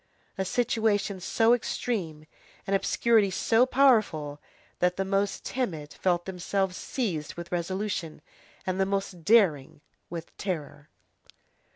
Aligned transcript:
A 0.35 0.45
situation 0.45 1.19
so 1.19 1.53
extreme, 1.53 2.25
an 2.65 2.73
obscurity 2.73 3.29
so 3.29 3.67
powerful, 3.67 4.41
that 4.79 4.97
the 4.97 5.05
most 5.05 5.43
timid 5.45 5.93
felt 5.93 6.25
themselves 6.25 6.75
seized 6.75 7.35
with 7.35 7.51
resolution, 7.51 8.23
and 8.65 8.79
the 8.81 8.87
most 8.87 9.23
daring 9.23 9.79
with 10.09 10.35
terror. 10.37 10.89